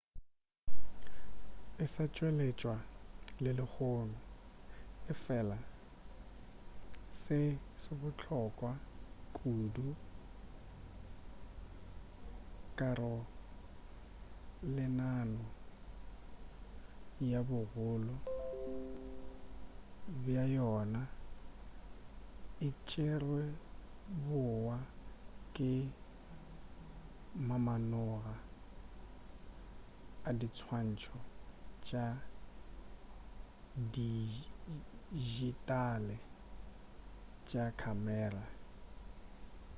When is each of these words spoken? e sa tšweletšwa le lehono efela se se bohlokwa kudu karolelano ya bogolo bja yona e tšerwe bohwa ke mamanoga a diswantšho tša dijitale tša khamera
e 1.83 1.85
sa 1.93 2.03
tšweletšwa 2.13 2.75
le 3.43 3.51
lehono 3.57 4.19
efela 5.11 5.57
se 7.21 7.37
se 7.81 7.91
bohlokwa 7.99 8.71
kudu 9.37 9.87
karolelano 12.77 15.43
ya 17.31 17.39
bogolo 17.49 18.15
bja 20.21 20.43
yona 20.55 21.03
e 22.65 22.67
tšerwe 22.87 23.43
bohwa 24.25 24.77
ke 25.55 25.71
mamanoga 27.47 28.35
a 30.27 30.29
diswantšho 30.39 31.17
tša 31.85 32.05
dijitale 33.93 36.17
tša 37.47 37.63
khamera 37.79 38.43